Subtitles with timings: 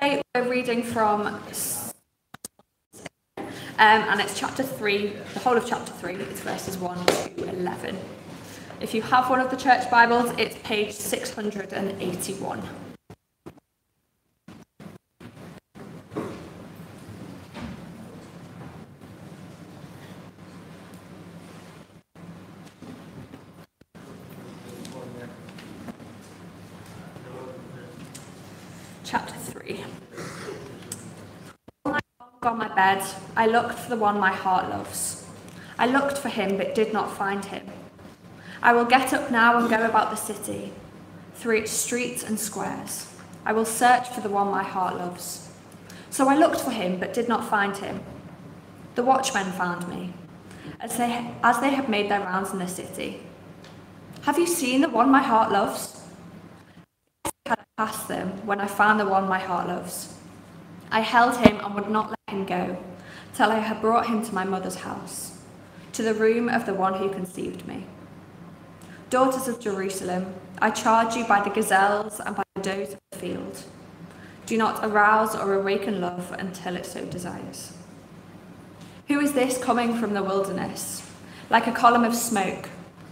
[0.00, 1.42] Today we're reading from, um,
[3.78, 7.98] and it's chapter 3, the whole of chapter 3, it's verses 1 to 11.
[8.80, 12.62] If you have one of the church Bibles, it's page 681.
[29.02, 29.84] Chapter 3.
[32.42, 33.02] On my bed,
[33.40, 35.24] I looked for the one my heart loves.
[35.78, 37.66] I looked for him, but did not find him.
[38.62, 40.74] I will get up now and go about the city,
[41.36, 43.10] through its streets and squares.
[43.46, 45.48] I will search for the one my heart loves.
[46.10, 48.02] So I looked for him, but did not find him.
[48.94, 50.12] The watchmen found me,
[50.78, 53.22] as they, as they had made their rounds in the city.
[54.24, 56.02] Have you seen the one my heart loves?
[57.24, 60.12] I had passed them when I found the one my heart loves.
[60.90, 62.76] I held him and would not let him go,
[63.34, 65.38] till I had brought him to my mother's house,
[65.92, 67.86] to the room of the one who conceived me.
[69.08, 73.18] Daughters of Jerusalem, I charge you by the gazelles and by the does of the
[73.18, 73.62] field.
[74.46, 77.72] Do not arouse or awaken love until it so desires.
[79.08, 81.08] Who is this coming from the wilderness,
[81.50, 82.68] like a column of smoke,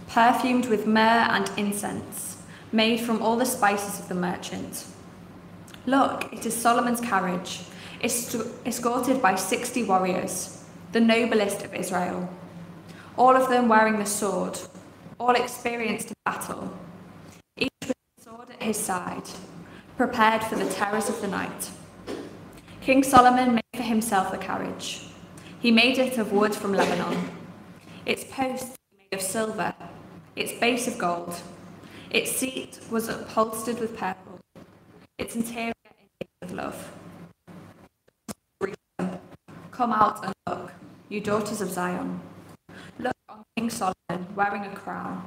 [0.07, 2.37] perfumed with myrrh and incense,
[2.71, 4.85] made from all the spices of the merchant?
[5.85, 7.61] Look, it is Solomon's carriage,
[8.01, 12.29] escorted by sixty warriors, the noblest of Israel,
[13.17, 14.59] all of them wearing the sword
[15.19, 16.71] all experienced in battle,
[17.57, 19.29] each with a sword at his side,
[19.97, 21.69] prepared for the terrors of the night.
[22.81, 25.07] King Solomon made for himself a carriage.
[25.59, 27.31] He made it of wood from Lebanon.
[28.05, 29.75] Its posts made of silver,
[30.37, 31.35] its base of gold.
[32.09, 34.39] Its seat was upholstered with purple,
[35.17, 35.73] its interior
[36.41, 36.91] with love.
[39.79, 40.73] Come out and look,
[41.07, 42.19] you daughters of Zion.
[42.99, 45.25] Look on King Solomon wearing a crown,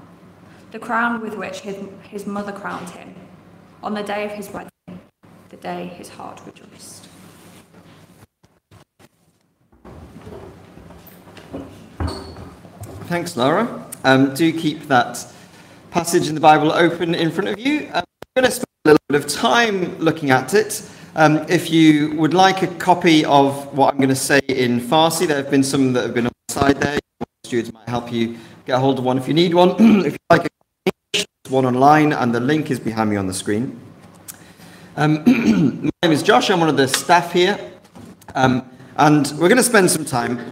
[0.72, 3.14] the crown with which his, his mother crowned him,
[3.82, 4.68] on the day of his wedding,
[5.48, 7.08] the day his heart rejoiced.
[13.08, 13.86] Thanks, Laura.
[14.04, 15.26] Um, do keep that
[15.90, 17.88] passage in the Bible open in front of you.
[17.94, 18.04] Um,
[18.36, 20.86] I'm going to spend a little bit of time looking at it.
[21.14, 25.26] Um, if you would like a copy of what I'm going to say in Farsi,
[25.26, 26.98] there have been some that have been on the side there.
[27.44, 29.70] Stewards might help you get a hold of one if you need one.
[30.06, 30.50] if you like
[31.50, 33.78] one online, and the link is behind me on the screen.
[34.96, 36.48] Um, my name is Josh.
[36.48, 37.58] I'm one of the staff here,
[38.34, 40.50] um, and we're going to spend some time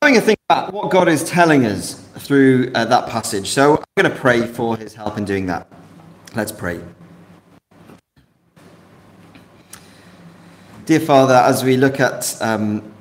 [0.00, 3.50] having a think about what God is telling us through uh, that passage.
[3.50, 5.70] So I'm going to pray for His help in doing that.
[6.34, 6.80] Let's pray.
[10.88, 12.94] Dear Father, as we look at um,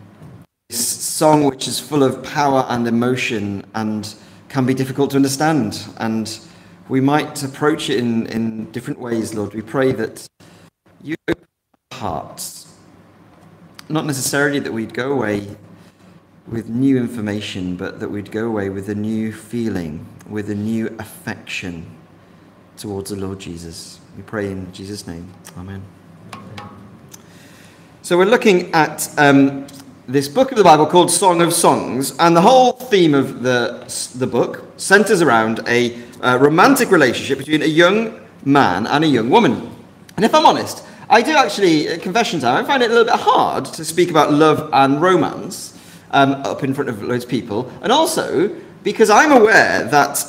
[0.68, 4.14] this song, which is full of power and emotion and
[4.50, 5.88] can be difficult to understand.
[5.96, 6.38] And
[6.90, 9.54] we might approach it in, in different ways, Lord.
[9.54, 10.28] We pray that
[11.02, 11.46] you open
[11.94, 12.76] our hearts.
[13.88, 15.56] Not necessarily that we'd go away
[16.46, 20.94] with new information, but that we'd go away with a new feeling, with a new
[21.00, 21.90] affection
[22.76, 24.02] towards the Lord Jesus.
[24.18, 25.34] We pray in Jesus' name.
[25.56, 25.84] Amen.
[28.08, 29.68] So we're looking at um,
[30.08, 33.84] this book of the Bible called Song of Songs, and the whole theme of the,
[34.16, 39.30] the book centers around a uh, romantic relationship between a young man and a young
[39.30, 39.76] woman.
[40.16, 43.12] And if I'm honest, I do actually, uh, confession time, I find it a little
[43.12, 45.78] bit hard to speak about love and romance
[46.12, 50.26] um, up in front of loads of people, and also because I'm aware that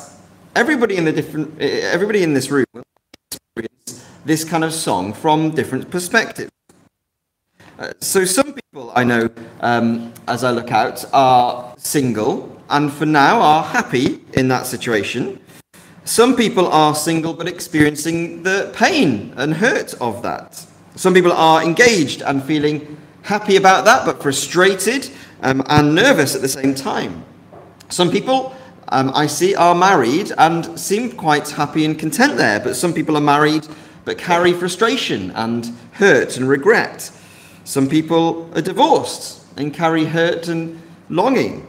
[0.53, 2.83] everybody in the different, uh, everybody in this room will
[3.31, 6.51] experience this kind of song from different perspectives.
[8.01, 9.29] So some people I know,
[9.61, 15.39] um, as I look out, are single and for now are happy in that situation.
[16.03, 20.65] Some people are single but experiencing the pain and hurt of that.
[20.95, 25.09] Some people are engaged and feeling happy about that but frustrated
[25.41, 27.23] um, and nervous at the same time.
[27.87, 28.55] Some people
[28.89, 33.15] um, I see are married and seem quite happy and content there, but some people
[33.15, 33.65] are married
[34.03, 37.11] but carry frustration and hurt and regret.
[37.69, 41.67] Some people are divorced and carry hurt and longing.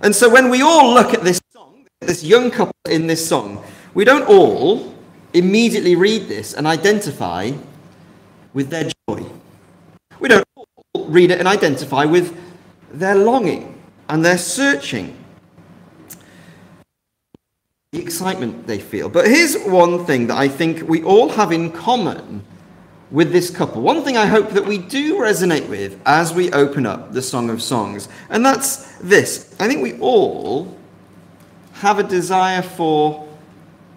[0.00, 3.62] And so when we all look at this song, this young couple in this song,
[3.92, 4.94] we don't all
[5.34, 7.50] immediately read this and identify
[8.54, 9.26] with their joy.
[10.20, 12.34] We don't all read it and identify with
[12.90, 13.78] their longing
[14.08, 15.14] and their searching,
[17.90, 19.10] the excitement they feel.
[19.10, 22.42] But here's one thing that I think we all have in common
[23.12, 23.82] with this couple.
[23.82, 27.50] One thing I hope that we do resonate with as we open up the Song
[27.50, 29.54] of Songs, and that's this.
[29.60, 30.74] I think we all
[31.74, 33.28] have a desire for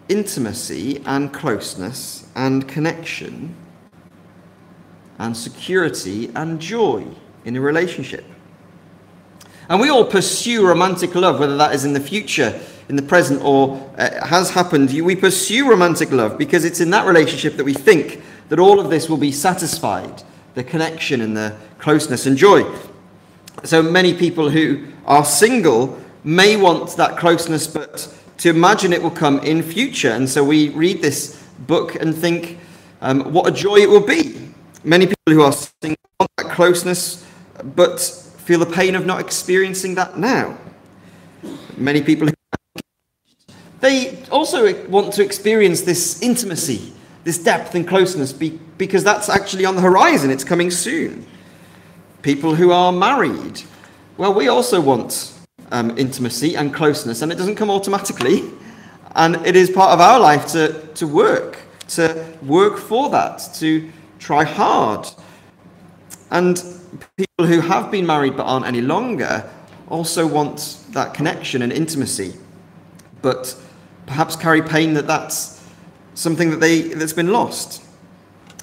[0.10, 3.56] intimacy and closeness and connection
[5.18, 7.06] and security and joy
[7.46, 8.26] in a relationship.
[9.70, 12.60] And we all pursue romantic love, whether that is in the future,
[12.90, 14.90] in the present, or uh, has happened.
[14.92, 18.90] We pursue romantic love because it's in that relationship that we think that all of
[18.90, 22.64] this will be satisfied the connection and the closeness and joy.
[23.64, 29.12] So many people who are single may want that closeness, but to imagine it will
[29.12, 30.12] come in future.
[30.12, 32.58] And so we read this book and think,
[33.02, 34.50] um, what a joy it will be.
[34.84, 37.26] Many people who are single want that closeness,
[37.64, 40.58] but feel the pain of not experiencing that now.
[41.78, 42.30] Many people
[43.86, 46.92] they also want to experience this intimacy,
[47.26, 50.32] this depth and closeness, because that's actually on the horizon.
[50.32, 51.26] It's coming soon.
[52.22, 53.64] People who are married,
[54.16, 55.34] well, we also want
[55.72, 58.44] um, intimacy and closeness, and it doesn't come automatically.
[59.16, 61.58] And it is part of our life to, to work,
[61.90, 65.08] to work for that, to try hard.
[66.32, 66.62] And
[67.18, 69.50] people who have been married but aren't any longer
[69.90, 72.34] also want that connection and intimacy,
[73.22, 73.56] but
[74.06, 75.55] perhaps carry pain that that's
[76.16, 77.84] something that they, that's been lost.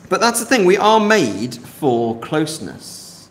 [0.09, 3.31] But that's the thing, we are made for closeness.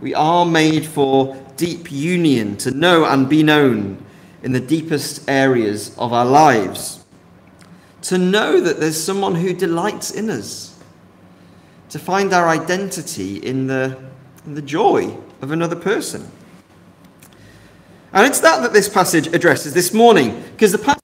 [0.00, 4.04] We are made for deep union, to know and be known
[4.42, 7.04] in the deepest areas of our lives.
[8.02, 10.78] To know that there's someone who delights in us.
[11.90, 13.98] To find our identity in the,
[14.44, 16.30] in the joy of another person.
[18.12, 21.03] And it's that that this passage addresses this morning, because the passage,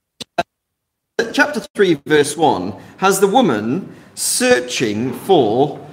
[1.53, 5.85] chapter 3, verse 1, has the woman searching for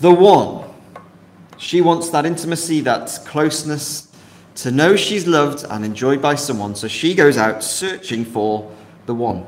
[0.00, 0.64] the one.
[1.58, 4.10] She wants that intimacy, that closeness,
[4.54, 6.74] to know she's loved and enjoyed by someone.
[6.74, 8.72] So she goes out searching for
[9.04, 9.44] the one.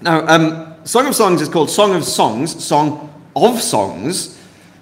[0.00, 4.36] Now, um, Song of Songs is called Song of Songs, Song of Songs,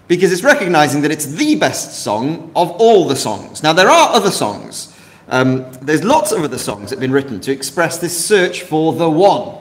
[0.08, 3.62] because it's recognizing that it's the best song of all the songs.
[3.62, 4.96] Now, there are other songs.
[5.28, 8.94] Um, there's lots of other songs that have been written to express this search for
[8.94, 9.59] the one.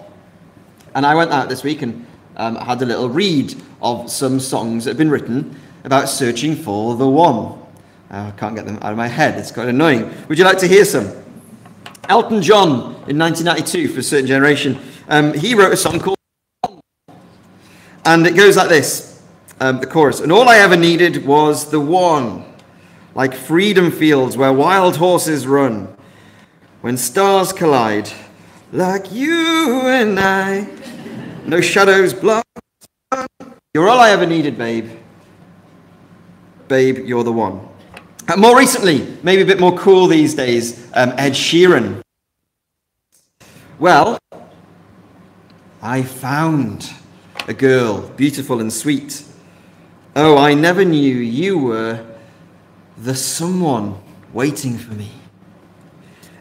[0.99, 2.05] And I went out this week and
[2.35, 6.93] um, had a little read of some songs that have been written about searching for
[6.97, 7.57] the one.
[8.11, 9.39] Uh, I can't get them out of my head.
[9.39, 10.13] It's quite annoying.
[10.27, 11.09] Would you like to hear some?
[12.09, 14.77] Elton John in 1992 for a certain generation.
[15.07, 16.17] Um, he wrote a song called
[18.03, 19.23] and it goes like this
[19.61, 20.19] um, the chorus.
[20.19, 22.43] And all I ever needed was the one,
[23.15, 25.95] like freedom fields where wild horses run,
[26.81, 28.11] when stars collide,
[28.71, 30.67] like you and I.
[31.45, 32.45] No shadows block.
[33.73, 34.89] You're all I ever needed, babe.
[36.67, 37.67] Babe, you're the one.
[38.27, 42.01] Uh, more recently, maybe a bit more cool these days, um, Ed Sheeran.
[43.79, 44.19] Well,
[45.81, 46.91] I found
[47.47, 49.23] a girl, beautiful and sweet.
[50.15, 52.05] Oh, I never knew you were
[52.97, 53.99] the someone
[54.33, 55.18] waiting for me.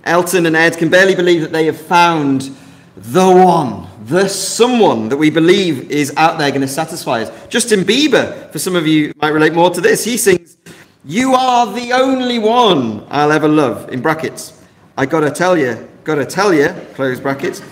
[0.04, 2.50] Elton and Ed can barely believe that they have found
[2.96, 7.46] the one, the someone that we believe is out there going to satisfy us.
[7.48, 10.04] Justin Bieber, for some of you, might relate more to this.
[10.04, 10.56] He sings,
[11.04, 14.62] you are the only one I'll ever love, in brackets.
[14.96, 17.62] I gotta tell you, gotta tell you, close brackets.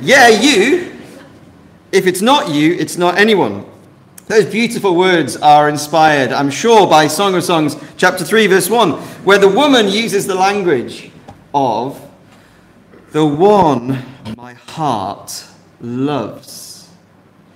[0.00, 0.96] Yeah, you.
[1.92, 3.66] If it's not you, it's not anyone.
[4.26, 8.92] Those beautiful words are inspired, I'm sure, by Song of Songs, chapter 3, verse 1,
[9.24, 11.10] where the woman uses the language
[11.54, 12.00] of
[13.10, 14.02] the one
[14.36, 15.44] my heart
[15.80, 16.72] loves.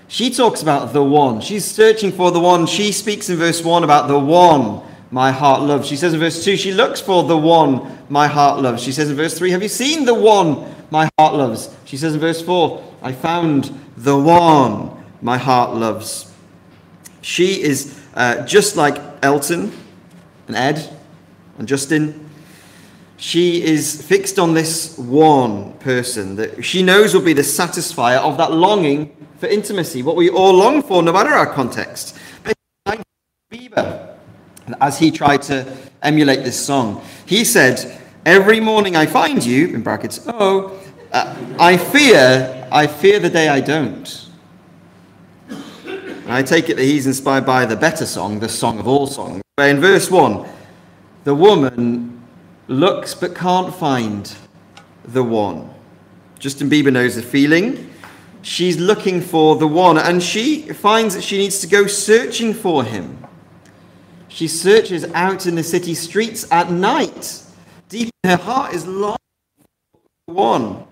[0.08, 1.40] She talks about the one.
[1.40, 2.66] She's searching for the one.
[2.66, 5.86] She speaks in verse 1 about the one my heart loves.
[5.88, 8.82] She says in verse 2, she looks for the one my heart loves.
[8.82, 11.74] She says in verse 3, have you seen the one my heart loves?
[11.84, 16.32] She says in verse 4, I found the one my heart loves.
[17.20, 19.72] She is uh, just like Elton
[20.46, 20.96] and Ed
[21.58, 22.25] and Justin.
[23.16, 28.36] She is fixed on this one person that she knows will be the satisfier of
[28.36, 32.16] that longing for intimacy, what we all long for, no matter our context.
[33.50, 34.16] Bieber
[34.80, 37.02] as he tried to emulate this song.
[37.24, 40.80] He said, Every morning I find you, in brackets, oh,
[41.12, 44.28] uh, I fear, I fear the day I don't.
[45.48, 49.06] And I take it that he's inspired by the better song, the song of all
[49.06, 50.44] songs, where in verse 1,
[51.22, 52.15] the woman
[52.68, 54.34] looks but can't find
[55.04, 55.70] the one.
[56.38, 57.92] Justin Bieber knows the feeling.
[58.42, 62.84] she's looking for the one, and she finds that she needs to go searching for
[62.84, 63.26] him.
[64.28, 67.42] She searches out in the city streets at night.
[67.88, 69.16] Deep in her heart is longing
[69.92, 70.84] for the one.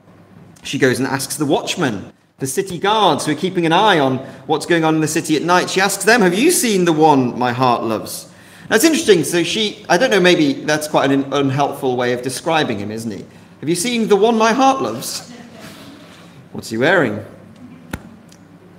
[0.63, 4.19] She goes and asks the watchman, the city guards who are keeping an eye on
[4.47, 5.71] what's going on in the city at night.
[5.71, 8.29] She asks them, Have you seen the one my heart loves?
[8.71, 9.25] Now it's interesting.
[9.25, 13.11] So she, I don't know, maybe that's quite an unhelpful way of describing him, isn't
[13.11, 13.25] he?
[13.61, 15.31] Have you seen the one my heart loves?
[16.53, 17.25] What's he wearing?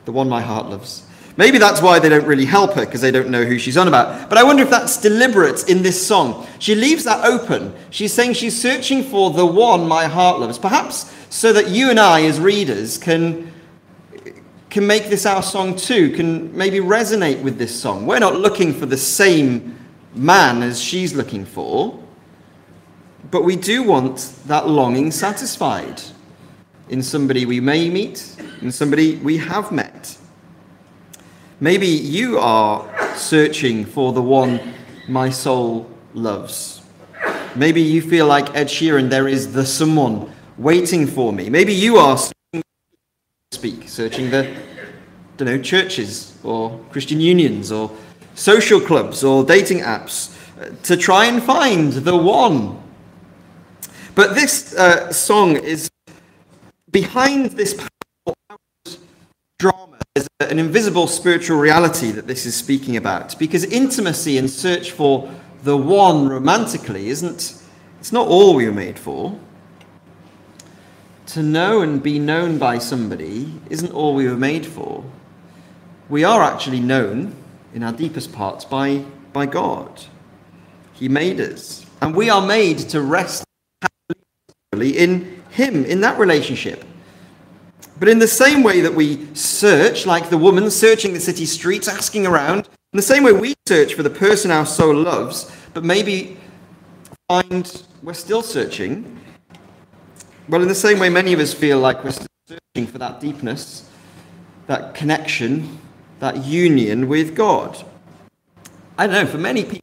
[0.05, 1.05] The one my heart loves.
[1.37, 3.89] Maybe that's why they don't really help her, because they don't know who she's on
[3.89, 4.29] about.
[4.29, 6.47] But I wonder if that's deliberate in this song.
[6.59, 7.73] She leaves that open.
[7.89, 10.57] She's saying she's searching for the one my heart loves.
[10.57, 13.51] Perhaps so that you and I, as readers, can,
[14.75, 18.05] can make this our song too, can maybe resonate with this song.
[18.05, 19.73] We're not looking for the same
[20.13, 21.97] man as she's looking for,
[23.31, 26.01] but we do want that longing satisfied
[26.89, 30.17] in somebody we may meet, in somebody we have met.
[31.61, 34.73] Maybe you are searching for the one
[35.07, 36.81] my soul loves.
[37.55, 41.49] Maybe you feel like Ed Sheeran, there is the someone waiting for me.
[41.49, 42.17] Maybe you are
[43.65, 44.55] speak, searching the, I
[45.37, 47.91] don't know, churches or Christian unions or
[48.35, 52.77] social clubs or dating apps uh, to try and find the one.
[54.13, 55.89] But this uh, song is
[56.91, 57.73] behind this
[59.57, 59.97] drama.
[60.13, 65.27] There's an invisible spiritual reality that this is speaking about because intimacy and search for
[65.63, 67.59] the one romantically isn't,
[67.99, 69.39] it's not all we were made for
[71.35, 75.03] to know and be known by somebody isn't all we were made for.
[76.07, 77.35] We are actually known
[77.73, 80.01] in our deepest parts by, by God.
[80.93, 81.85] He made us.
[82.01, 83.43] And we are made to rest
[83.81, 86.85] happily in Him, in that relationship.
[87.99, 91.89] But in the same way that we search, like the woman searching the city streets,
[91.89, 92.59] asking around,
[92.93, 96.37] in the same way we search for the person our soul loves, but maybe
[97.27, 99.19] find we're still searching,
[100.47, 103.89] well, in the same way, many of us feel like we're searching for that deepness,
[104.67, 105.79] that connection,
[106.19, 107.83] that union with God.
[108.97, 109.81] I don't know, for many people,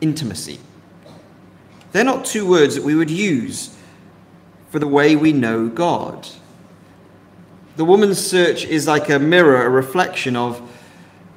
[0.00, 0.58] intimacy.
[1.92, 3.76] They're not two words that we would use
[4.70, 6.28] for the way we know God.
[7.76, 10.60] The woman's search is like a mirror, a reflection of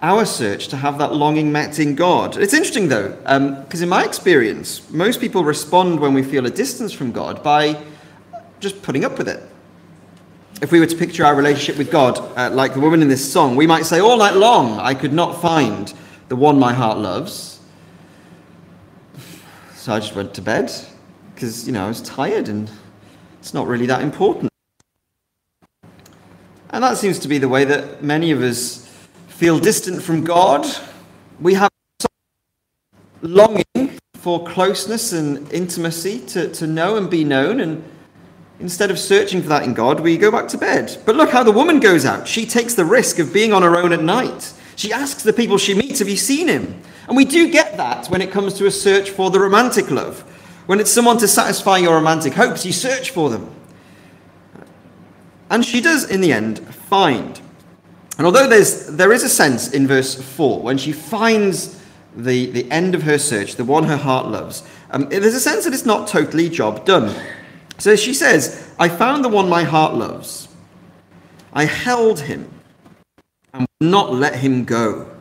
[0.01, 2.37] our search to have that longing met in God.
[2.37, 6.49] It's interesting though, because um, in my experience, most people respond when we feel a
[6.49, 7.81] distance from God by
[8.59, 9.41] just putting up with it.
[10.61, 13.31] If we were to picture our relationship with God uh, like the woman in this
[13.31, 15.93] song, we might say, All night long, I could not find
[16.29, 17.59] the one my heart loves.
[19.75, 20.71] So I just went to bed
[21.33, 22.71] because, you know, I was tired and
[23.39, 24.49] it's not really that important.
[26.69, 28.84] And that seems to be the way that many of us
[29.35, 30.65] feel distant from God.
[31.41, 31.69] We have
[33.21, 37.59] longing for closeness and intimacy, to, to know and be known.
[37.59, 37.83] And
[38.61, 40.97] instead of searching for that in God, we go back to bed.
[41.05, 42.27] But look how the woman goes out.
[42.27, 44.53] She takes the risk of being on her own at night.
[44.77, 46.81] She asks the people she meets, Have you seen him?
[47.07, 50.21] And we do get that when it comes to a search for the romantic love.
[50.65, 53.53] When it's someone to satisfy your romantic hopes, you search for them.
[55.49, 57.39] And she does, in the end, find.
[58.17, 61.81] And although there's, there is a sense in verse 4, when she finds
[62.15, 65.65] the, the end of her search, the one her heart loves, um, there's a sense
[65.65, 67.13] that it's not totally job done.
[67.77, 70.47] So she says, I found the one my heart loves.
[71.51, 72.49] I held him
[73.53, 75.11] and would not let him go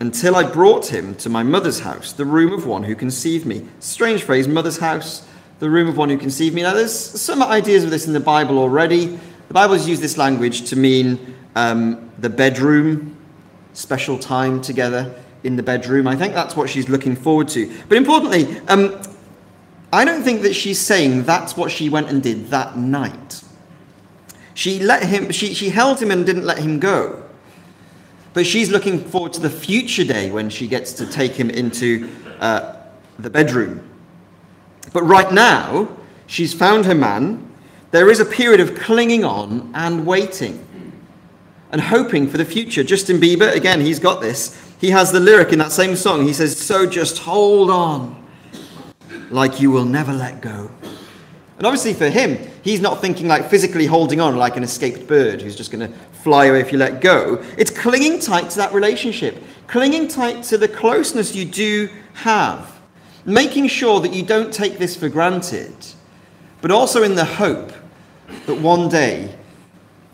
[0.00, 3.66] until I brought him to my mother's house, the room of one who conceived me.
[3.80, 5.26] Strange phrase, mother's house,
[5.58, 6.62] the room of one who conceived me.
[6.62, 9.18] Now, there's some ideas of this in the Bible already.
[9.50, 13.16] The Bible has used this language to mean um, the bedroom,
[13.72, 16.06] special time together in the bedroom.
[16.06, 17.68] I think that's what she's looking forward to.
[17.88, 19.02] But importantly, um,
[19.92, 23.42] I don't think that she's saying that's what she went and did that night.
[24.54, 27.20] She let him, she, she held him and didn't let him go.
[28.34, 32.08] But she's looking forward to the future day when she gets to take him into
[32.38, 32.76] uh,
[33.18, 33.82] the bedroom.
[34.92, 35.88] But right now,
[36.28, 37.49] she's found her man
[37.90, 40.64] there is a period of clinging on and waiting
[41.72, 42.84] and hoping for the future.
[42.84, 44.60] Justin Bieber, again, he's got this.
[44.80, 46.26] He has the lyric in that same song.
[46.26, 48.20] He says, So just hold on
[49.30, 50.70] like you will never let go.
[51.58, 55.42] And obviously, for him, he's not thinking like physically holding on like an escaped bird
[55.42, 57.44] who's just going to fly away if you let go.
[57.58, 62.80] It's clinging tight to that relationship, clinging tight to the closeness you do have,
[63.26, 65.74] making sure that you don't take this for granted,
[66.62, 67.72] but also in the hope
[68.46, 69.34] that one day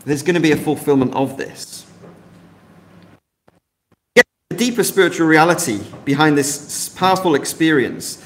[0.05, 1.85] there's going to be a fulfillment of this.
[4.15, 4.23] The
[4.55, 8.23] deeper spiritual reality behind this powerful experience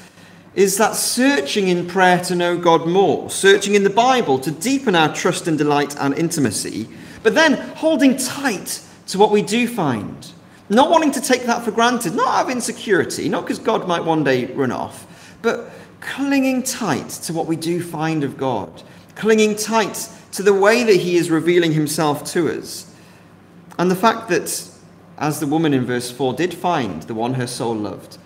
[0.54, 4.94] is that searching in prayer to know God more, searching in the Bible to deepen
[4.94, 6.88] our trust and delight and intimacy,
[7.22, 10.32] but then holding tight to what we do find.
[10.68, 14.04] Not wanting to take that for granted, not out of insecurity, not because God might
[14.04, 15.06] one day run off,
[15.42, 15.70] but
[16.00, 18.82] clinging tight to what we do find of God,
[19.22, 22.92] clinging tight to the way that He is revealing Himself to us.
[23.78, 24.68] And the fact that,
[25.16, 28.18] as the woman in verse 4 did find the one her soul loved,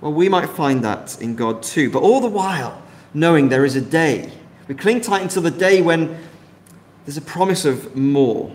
[0.00, 1.90] well, we might find that in God too.
[1.90, 4.32] But all the while, knowing there is a day,
[4.68, 6.18] we cling tight until the day when
[7.04, 8.50] there's a promise of more.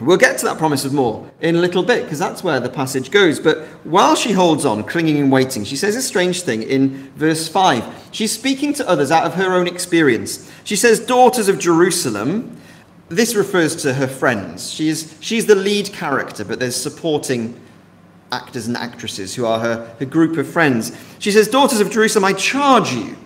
[0.00, 2.68] We'll get to that promise of more in a little bit because that's where the
[2.68, 3.40] passage goes.
[3.40, 7.48] But while she holds on, clinging and waiting, she says a strange thing in verse
[7.48, 8.10] 5.
[8.12, 10.50] She's speaking to others out of her own experience.
[10.62, 12.60] She says, Daughters of Jerusalem.
[13.08, 14.70] This refers to her friends.
[14.70, 17.58] She is, she's the lead character, but there's supporting
[18.30, 20.92] actors and actresses who are her, her group of friends.
[21.18, 23.16] She says, Daughters of Jerusalem, I charge you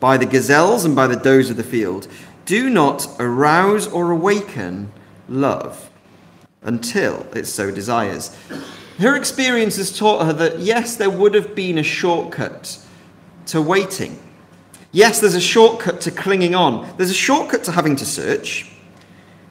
[0.00, 2.08] by the gazelles and by the does of the field,
[2.44, 4.92] do not arouse or awaken
[5.28, 5.90] love
[6.62, 8.36] until it so desires.
[8.98, 12.78] Her experience has taught her that yes, there would have been a shortcut
[13.46, 14.18] to waiting.
[14.92, 16.96] Yes, there's a shortcut to clinging on.
[16.96, 18.70] There's a shortcut to having to search.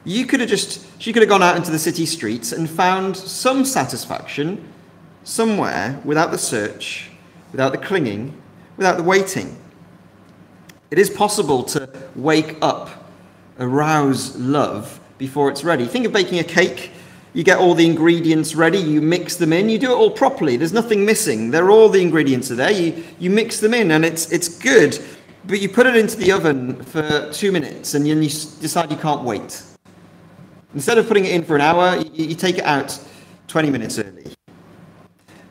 [0.06, 3.16] You could have just, she could have gone out into the city streets and found
[3.16, 4.74] some satisfaction
[5.24, 7.10] somewhere without the search,
[7.52, 8.42] without the clinging,
[8.78, 9.58] without the waiting.
[10.92, 12.90] It is possible to wake up,
[13.60, 15.86] arouse love before it's ready.
[15.86, 16.92] Think of baking a cake.
[17.34, 20.56] You get all the ingredients ready, you mix them in, you do it all properly.
[20.56, 21.50] There's nothing missing.
[21.50, 22.72] They're all the ingredients are there.
[22.72, 25.00] You, you mix them in and it's, it's good,
[25.46, 28.98] but you put it into the oven for two minutes and then you decide you
[28.98, 29.64] can't wait.
[30.76, 33.00] Instead of putting it in for an hour, you, you take it out
[33.48, 34.28] 20 minutes early.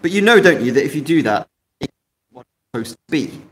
[0.02, 1.49] But you know, don't you, that if you do that,
[1.81, 1.92] it's
[2.31, 3.42] what it's supposed to be.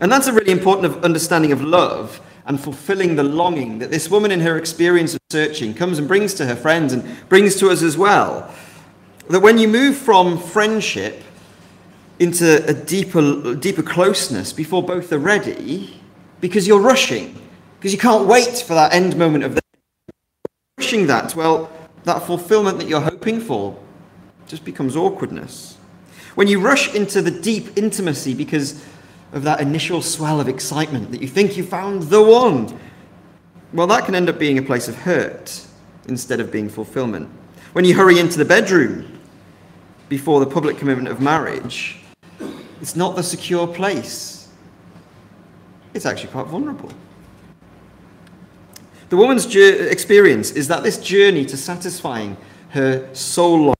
[0.00, 4.32] And that's a really important understanding of love and fulfilling the longing that this woman,
[4.32, 7.80] in her experience of searching, comes and brings to her friends and brings to us
[7.80, 8.52] as well.
[9.28, 11.22] That when you move from friendship
[12.18, 16.00] into a deeper, deeper closeness before both are ready,
[16.40, 17.40] because you're rushing,
[17.78, 19.62] because you can't wait for that end moment of the
[20.76, 21.70] pushing that, well,
[22.02, 23.78] that fulfillment that you're hoping for
[24.48, 25.78] just becomes awkwardness.
[26.34, 28.84] When you rush into the deep intimacy because
[29.32, 32.78] of that initial swell of excitement that you think you found the one,
[33.72, 35.64] well, that can end up being a place of hurt
[36.08, 37.28] instead of being fulfillment.
[37.72, 39.20] When you hurry into the bedroom
[40.08, 41.98] before the public commitment of marriage,
[42.80, 44.48] it's not the secure place.
[45.94, 46.90] It's actually quite vulnerable.
[49.10, 52.36] The woman's experience is that this journey to satisfying
[52.70, 53.74] her soul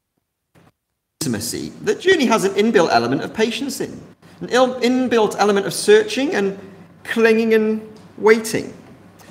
[1.21, 4.01] intimacy, that journey has an inbuilt element of patience in,
[4.41, 6.59] an inbuilt element of searching and
[7.05, 7.81] clinging and
[8.19, 8.75] waiting.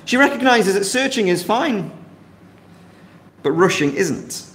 [0.04, 1.90] She recognizes that searching is fine,
[3.42, 4.46] but rushing isn't.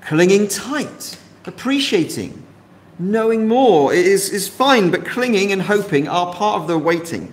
[0.00, 2.42] Clinging tight, appreciating,
[2.98, 7.30] knowing more is, is fine, but clinging and hoping are part of the waiting.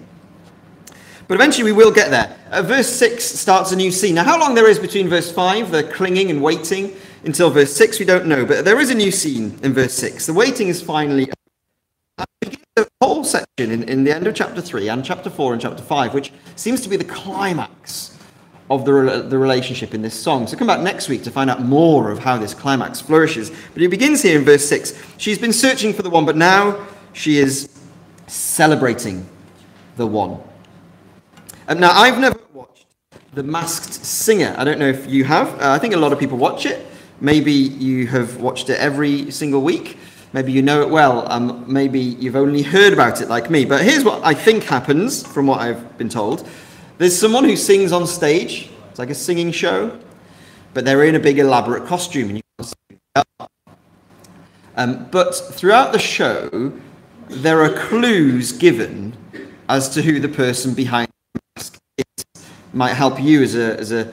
[1.28, 2.38] But eventually we will get there.
[2.50, 4.16] Uh, verse 6 starts a new scene.
[4.16, 8.00] Now, how long there is between verse 5, the clinging and waiting, until verse 6,
[8.00, 8.46] we don't know.
[8.46, 10.26] But there is a new scene in verse 6.
[10.26, 11.32] The waiting is finally.
[13.22, 16.16] Whole section in, in the end of chapter 3 and chapter 4 and chapter 5,
[16.16, 18.18] which seems to be the climax
[18.68, 20.48] of the, the relationship in this song.
[20.48, 23.52] So come back next week to find out more of how this climax flourishes.
[23.74, 25.00] But it begins here in verse 6.
[25.18, 27.70] She's been searching for the one, but now she is
[28.26, 29.30] celebrating
[29.98, 30.40] the one.
[31.68, 32.88] Um, now, I've never watched
[33.36, 34.56] The Masked Singer.
[34.58, 35.48] I don't know if you have.
[35.62, 36.88] Uh, I think a lot of people watch it.
[37.20, 40.00] Maybe you have watched it every single week.
[40.34, 41.30] Maybe you know it well.
[41.32, 43.66] Um, maybe you've only heard about it like me.
[43.66, 46.48] But here's what I think happens from what I've been told
[46.98, 50.00] there's someone who sings on stage, it's like a singing show,
[50.74, 52.30] but they're in a big elaborate costume.
[52.30, 52.98] And you can't see
[54.78, 56.72] um, but throughout the show,
[57.28, 59.18] there are clues given
[59.68, 62.46] as to who the person behind the mask is.
[62.74, 64.12] might help you as a, as a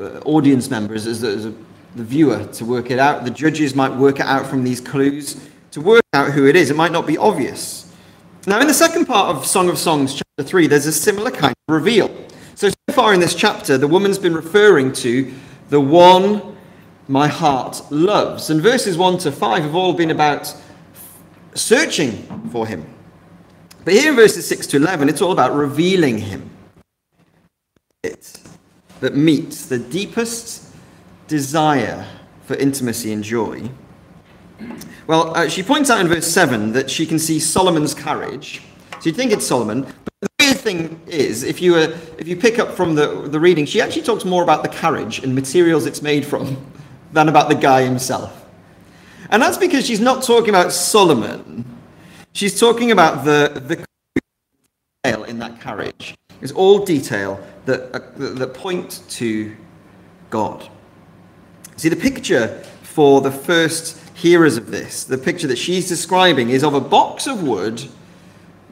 [0.00, 1.54] uh, audience member, as, as, a, as a,
[1.94, 3.24] the viewer, to work it out.
[3.24, 5.40] The judges might work it out from these clues
[5.74, 6.70] to work out who it is.
[6.70, 7.92] It might not be obvious.
[8.46, 11.54] Now, in the second part of Song of Songs, chapter 3, there's a similar kind
[11.68, 12.14] of reveal.
[12.54, 15.34] So, so far in this chapter, the woman's been referring to
[15.70, 16.56] the one
[17.08, 18.50] my heart loves.
[18.50, 20.54] And verses 1 to 5 have all been about
[21.54, 22.86] searching for him.
[23.84, 26.50] But here in verses 6 to 11, it's all about revealing him
[28.04, 28.38] it
[29.00, 30.63] that meets the deepest
[31.26, 32.06] desire
[32.42, 33.70] for intimacy and joy?
[35.06, 38.62] Well, uh, she points out in verse 7 that she can see Solomon's carriage.
[38.92, 39.82] So you'd think it's Solomon.
[39.82, 43.38] But the weird thing is, if you, uh, if you pick up from the, the
[43.38, 46.56] reading, she actually talks more about the carriage and materials it's made from
[47.12, 48.46] than about the guy himself.
[49.30, 51.64] And that's because she's not talking about Solomon.
[52.32, 53.84] She's talking about the, the
[55.04, 56.14] detail in that carriage.
[56.40, 59.54] It's all detail that, uh, that point to
[60.30, 60.68] God.
[61.76, 66.62] See, the picture for the first hearers of this, the picture that she's describing is
[66.62, 67.88] of a box of wood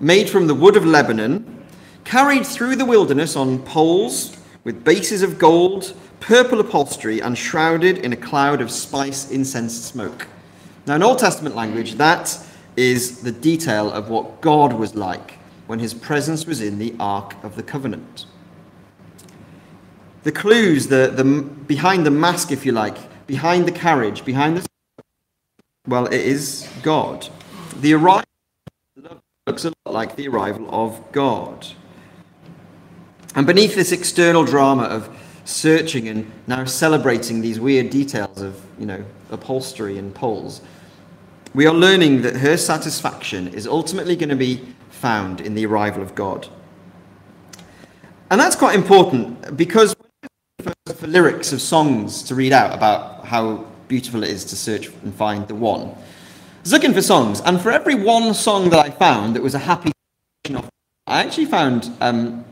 [0.00, 1.64] made from the wood of Lebanon,
[2.04, 8.12] carried through the wilderness on poles with bases of gold, purple upholstery, and shrouded in
[8.12, 10.28] a cloud of spice, incense, smoke.
[10.86, 12.38] Now, in Old Testament language, that
[12.76, 17.34] is the detail of what God was like when his presence was in the Ark
[17.42, 18.26] of the Covenant.
[20.22, 24.66] The clues, the, the, behind the mask, if you like, behind the carriage, behind the.
[25.88, 27.28] Well, it is God.
[27.80, 28.24] The arrival
[29.46, 31.66] looks a lot like the arrival of God.
[33.34, 35.08] And beneath this external drama of
[35.44, 40.60] searching and now celebrating these weird details of, you know, upholstery and poles,
[41.54, 46.02] we are learning that her satisfaction is ultimately going to be found in the arrival
[46.02, 46.46] of God.
[48.30, 49.94] And that's quite important because
[50.94, 55.14] for lyrics of songs to read out about how beautiful it is to search and
[55.14, 55.88] find the one.
[55.88, 59.54] I was looking for songs, and for every one song that I found that was
[59.54, 59.92] a happy
[61.06, 62.44] I actually found um,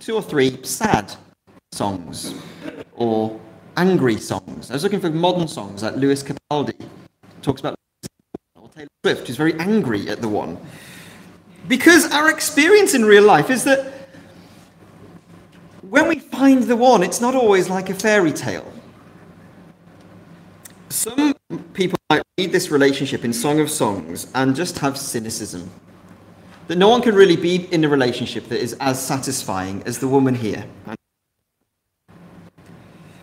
[0.00, 1.14] two or three sad
[1.72, 2.34] songs
[2.94, 3.38] or
[3.76, 4.70] angry songs.
[4.70, 6.88] I was looking for modern songs like Lewis Capaldi
[7.42, 7.76] talks about
[8.56, 10.58] or Taylor Swift, who's very angry at the one.
[11.68, 13.92] Because our experience in real life is that
[15.88, 18.70] when we find the one, it's not always like a fairy tale.
[20.90, 21.34] Some
[21.72, 25.70] people might read this relationship in Song of Songs and just have cynicism.
[26.66, 30.08] That no one can really be in a relationship that is as satisfying as the
[30.08, 30.66] woman here.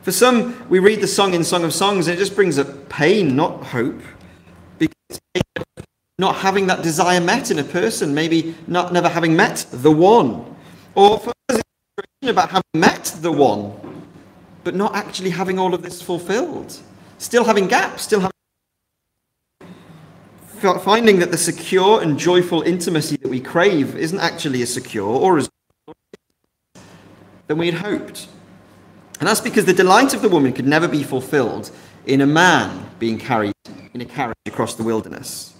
[0.01, 2.89] For some, we read the song in Song of Songs and it just brings up
[2.89, 4.01] pain, not hope.
[4.77, 5.19] Because
[6.17, 10.55] not having that desire met in a person, maybe not never having met the one.
[10.95, 11.33] Or for
[12.23, 13.73] about having met the one,
[14.63, 16.77] but not actually having all of this fulfilled.
[17.17, 18.31] Still having gaps, still having.
[20.83, 25.37] Finding that the secure and joyful intimacy that we crave isn't actually as secure or
[25.37, 25.47] as
[27.47, 28.27] than we had hoped.
[29.19, 31.69] And that's because the delight of the woman could never be fulfilled
[32.07, 33.53] in a man being carried
[33.93, 35.53] in a carriage across the wilderness.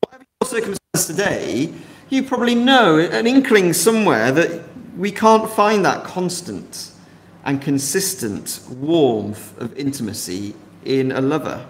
[0.00, 1.74] Whatever your circumstance today,
[2.08, 4.67] you probably know an inkling somewhere that
[4.98, 6.90] we can't find that constant
[7.44, 11.64] and consistent warmth of intimacy in a lover.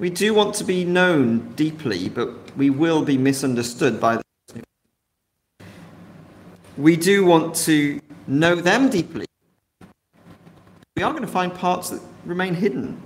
[0.00, 4.22] We do want to be known deeply, but we will be misunderstood by the
[6.76, 9.26] We do want to know them deeply.
[10.96, 13.00] We are going to find parts that remain hidden.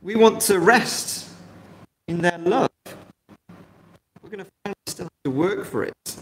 [0.00, 1.28] We want to rest
[2.08, 2.70] in their love.
[4.22, 6.21] We're going to find we still have to work for it.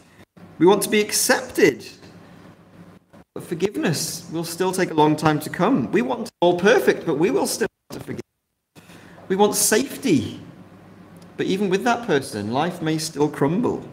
[0.60, 1.88] We want to be accepted.
[3.32, 5.90] But forgiveness will still take a long time to come.
[5.90, 8.20] We want all perfect, but we will still have to forgive.
[9.28, 10.38] We want safety.
[11.38, 13.88] But even with that person, life may still crumble.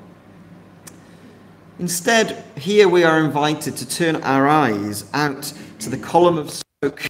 [1.80, 7.08] Instead, here we are invited to turn our eyes out to the column of smoke,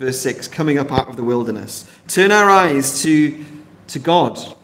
[0.00, 1.88] verse 6, coming up out of the wilderness.
[2.08, 3.44] Turn our eyes to,
[3.86, 4.56] to God,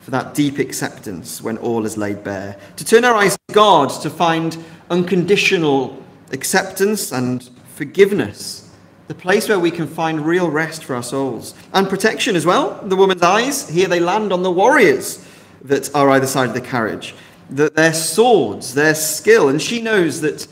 [0.00, 2.56] for that deep acceptance when all is laid bare.
[2.76, 4.56] To turn our eyes to God to find
[4.90, 8.70] unconditional acceptance and forgiveness.
[9.08, 11.54] The place where we can find real rest for our souls.
[11.72, 12.80] And protection as well.
[12.82, 15.24] The woman's eyes, here they land on the warriors
[15.62, 17.14] that are either side of the carriage.
[17.50, 19.48] That their swords, their skill.
[19.48, 20.46] And she knows that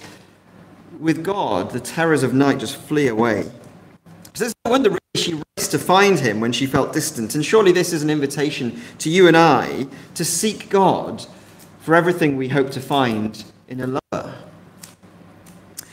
[0.98, 3.50] with God, the terrors of night just flee away.
[4.38, 7.34] So there's no wonder she raced to find him when she felt distant.
[7.34, 11.26] And surely this is an invitation to you and I to seek God
[11.80, 14.36] for everything we hope to find in a lover.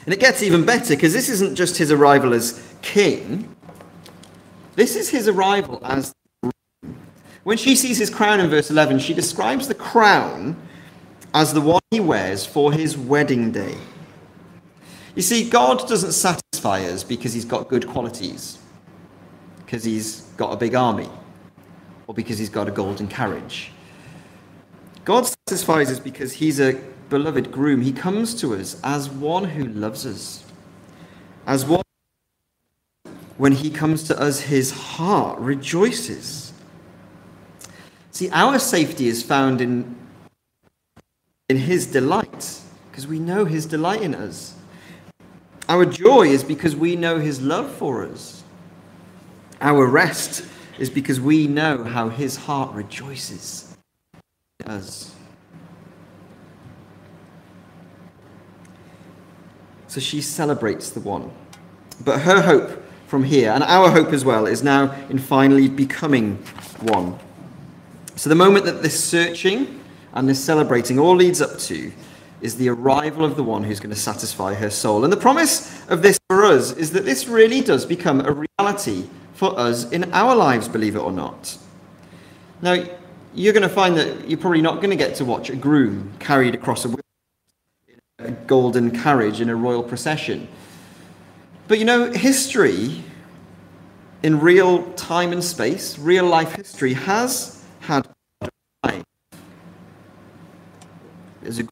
[0.06, 3.50] And it gets even better because this isn't just his arrival as king,
[4.76, 6.14] this is his arrival as.
[7.46, 10.56] When she sees his crown in verse 11, she describes the crown
[11.34, 13.76] as the one he wears for his wedding day.
[15.16, 18.60] You see, God doesn't satisfy us because he's got good qualities
[19.66, 21.10] because he's got a big army
[22.08, 23.72] or because he's got a golden carriage.
[25.04, 26.74] God satisfies us because he's a
[27.10, 27.82] beloved groom.
[27.82, 30.44] He comes to us as one who loves us,
[31.48, 31.82] as one
[33.38, 36.54] when he comes to us, his heart rejoices.
[38.12, 39.94] See, our safety is found in,
[41.50, 44.55] in his delight, because we know his delight in us.
[45.68, 48.44] Our joy is because we know his love for us.
[49.62, 50.46] Our rest
[50.78, 53.76] is because we know how his heart rejoices
[54.60, 55.16] in us.
[59.88, 61.32] So she celebrates the one.
[62.04, 66.36] But her hope from here, and our hope as well, is now in finally becoming
[66.82, 67.18] one.
[68.18, 69.80] So the moment that this searching
[70.14, 71.92] and this celebrating all leads up to
[72.42, 75.04] is the arrival of the one who's going to satisfy her soul.
[75.04, 79.08] And the promise of this for us is that this really does become a reality
[79.34, 81.58] for us in our lives, believe it or not.
[82.62, 82.84] Now,
[83.34, 86.14] you're going to find that you're probably not going to get to watch a groom
[86.20, 86.96] carried across a,
[88.20, 90.48] a golden carriage in a royal procession.
[91.68, 93.04] But you know, history
[94.24, 98.08] in real time and space, real life history, has had
[101.46, 101.68] as a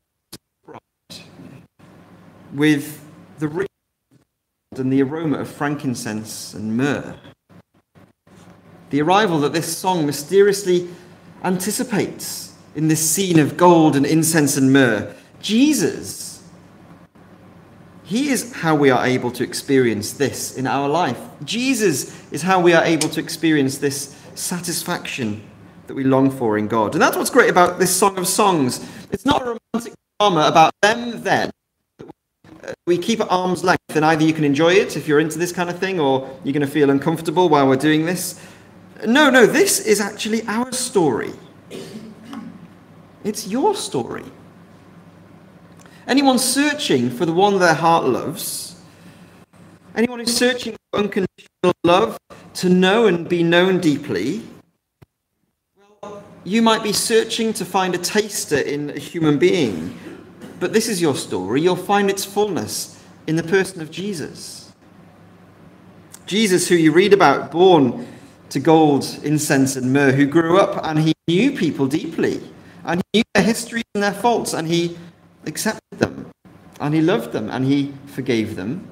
[2.53, 3.03] with
[3.39, 3.67] the rich
[4.77, 7.15] and the aroma of frankincense and myrrh.
[8.89, 10.89] The arrival that this song mysteriously
[11.43, 15.13] anticipates in this scene of gold and incense and myrrh.
[15.41, 16.33] Jesus
[18.03, 21.19] he is how we are able to experience this in our life.
[21.43, 25.41] Jesus is how we are able to experience this satisfaction
[25.87, 26.93] that we long for in God.
[26.93, 28.87] And that's what's great about this Song of Songs.
[29.11, 31.49] It's not a romantic drama about them then.
[32.86, 35.52] We keep at arm's length, and either you can enjoy it if you're into this
[35.52, 38.39] kind of thing, or you're going to feel uncomfortable while we're doing this.
[39.06, 41.34] No, no, this is actually our story.
[43.23, 44.26] It's your story.
[46.08, 48.76] Anyone searching for the one their heart loves,
[49.95, 52.17] anyone who's searching for unconditional love
[52.56, 54.43] to know and be known deeply,
[56.02, 59.97] well, you might be searching to find a taster in a human being.
[60.63, 61.62] But this is your story.
[61.62, 62.97] You'll find its fullness
[63.28, 64.71] in the person of Jesus.
[66.26, 68.08] Jesus, who you read about, born
[68.47, 72.39] to gold, incense, and myrrh, who grew up and he knew people deeply,
[72.86, 74.97] and he knew their histories and their faults, and he
[75.45, 76.32] accepted them,
[76.80, 78.88] and he loved them, and he forgave them,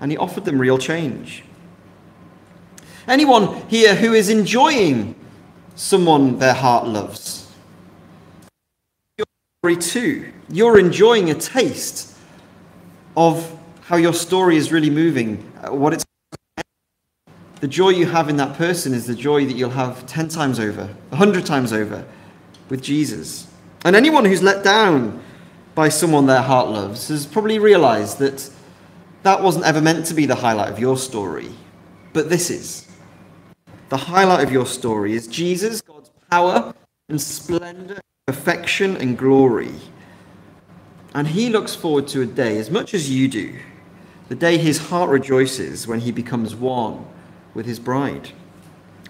[0.00, 1.44] and he offered them real change.
[3.06, 5.14] Anyone here who is enjoying
[5.76, 7.33] someone their heart loves,
[9.64, 10.30] story too.
[10.50, 12.14] You're enjoying a taste
[13.16, 13.50] of
[13.80, 16.04] how your story is really moving, uh, what it's
[17.60, 20.60] the joy you have in that person is the joy that you'll have 10 times
[20.60, 22.04] over, 100 times over
[22.68, 23.46] with Jesus.
[23.86, 25.22] And anyone who's let down
[25.74, 28.50] by someone their heart loves has probably realized that
[29.22, 31.48] that wasn't ever meant to be the highlight of your story,
[32.12, 32.86] but this is.
[33.88, 36.74] The highlight of your story is Jesus, God's power
[37.08, 39.74] and splendor, perfection and glory.
[41.14, 43.58] And he looks forward to a day, as much as you do,
[44.30, 47.06] the day his heart rejoices when he becomes one
[47.52, 48.30] with his bride.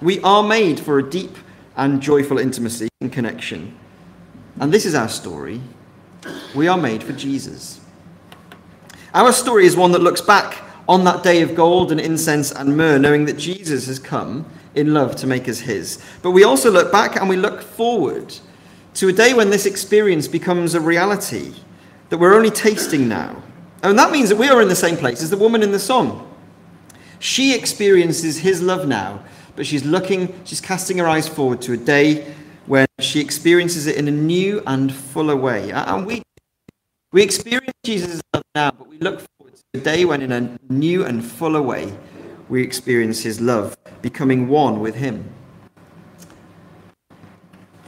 [0.02, 1.36] We are made for a deep
[1.76, 3.78] and joyful intimacy and connection.
[4.58, 5.60] And this is our story.
[6.52, 7.80] We are made for Jesus.
[9.14, 12.76] Our story is one that looks back on that day of gold and incense and
[12.76, 16.02] myrrh, knowing that Jesus has come in love to make us his.
[16.20, 18.34] But we also look back and we look forward
[18.94, 21.52] to a day when this experience becomes a reality
[22.08, 23.42] that we're only tasting now.
[23.82, 25.78] And that means that we are in the same place as the woman in the
[25.78, 26.30] song.
[27.18, 29.24] She experiences his love now,
[29.56, 32.32] but she's looking, she's casting her eyes forward to a day
[32.66, 35.70] when she experiences it in a new and fuller way.
[35.70, 36.22] And we,
[37.12, 40.58] we experience Jesus' love now, but we look forward to the day when, in a
[40.68, 41.92] new and fuller way,
[42.48, 45.33] we experience his love, becoming one with him.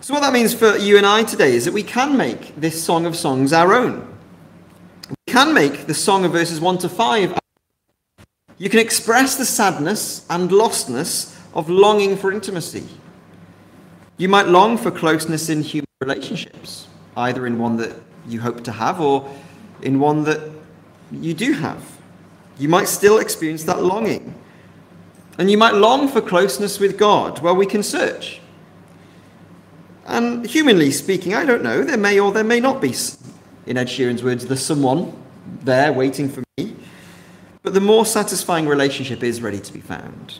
[0.07, 2.81] So, what that means for you and I today is that we can make this
[2.81, 4.07] Song of Songs our own.
[5.11, 7.37] We can make the song of verses 1 to 5.
[8.57, 12.87] You can express the sadness and lostness of longing for intimacy.
[14.17, 18.71] You might long for closeness in human relationships, either in one that you hope to
[18.71, 19.29] have or
[19.83, 20.53] in one that
[21.11, 21.83] you do have.
[22.61, 24.37] You might still experience that longing.
[25.37, 27.41] And you might long for closeness with God.
[27.41, 28.41] Well, we can search.
[30.07, 32.95] And humanly speaking, I don't know, there may or there may not be,
[33.67, 35.13] in Ed Sheeran's words, there's someone
[35.63, 36.77] there waiting for me.
[37.63, 40.39] But the more satisfying relationship is ready to be found.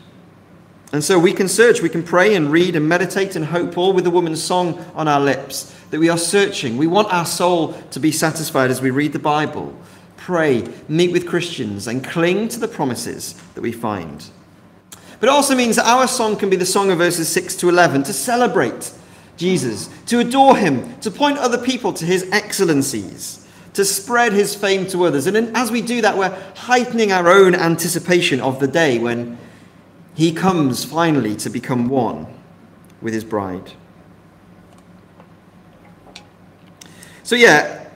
[0.93, 3.91] And so we can search, we can pray and read and meditate and hope, all
[3.91, 6.77] with the woman's song on our lips, that we are searching.
[6.77, 9.77] We want our soul to be satisfied as we read the Bible,
[10.15, 14.29] pray, meet with Christians, and cling to the promises that we find.
[15.19, 17.69] But it also means that our song can be the song of verses 6 to
[17.69, 18.93] 11 to celebrate
[19.37, 24.87] Jesus, to adore him, to point other people to his excellencies, to spread his fame
[24.87, 25.27] to others.
[25.27, 29.37] And as we do that, we're heightening our own anticipation of the day when
[30.15, 32.25] he comes finally to become one
[33.01, 33.71] with his bride.
[37.21, 37.87] So, yeah,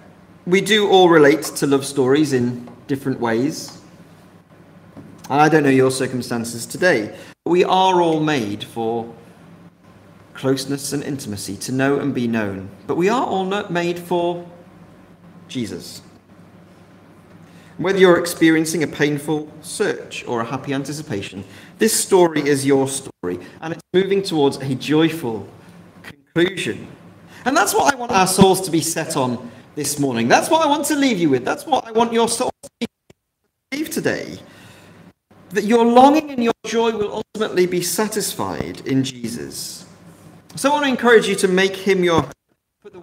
[0.46, 3.82] we do all relate to love stories in different ways.
[5.30, 9.12] And I don't know your circumstances today, but we are all made for
[10.34, 12.70] closeness and intimacy, to know and be known.
[12.88, 14.50] But we are all made for
[15.48, 16.02] Jesus.
[17.78, 21.44] Whether you're experiencing a painful search or a happy anticipation,
[21.80, 25.48] this story is your story, and it's moving towards a joyful
[26.04, 26.88] conclusion.
[27.46, 30.28] And that's what I want our souls to be set on this morning.
[30.28, 31.44] That's what I want to leave you with.
[31.44, 32.88] That's what I want your soul to
[33.72, 34.38] leave today.
[35.50, 39.86] That your longing and your joy will ultimately be satisfied in Jesus.
[40.56, 42.26] So I want to encourage you to make him your
[42.82, 43.02] put the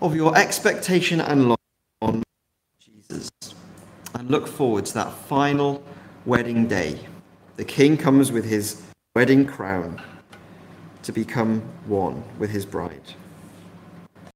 [0.00, 1.58] of your expectation and love
[2.00, 2.22] on
[2.80, 3.30] Jesus
[4.14, 5.84] and look forward to that final
[6.24, 6.98] wedding day.
[7.56, 8.82] The king comes with his
[9.14, 10.02] wedding crown
[11.02, 13.14] to become one with his bride.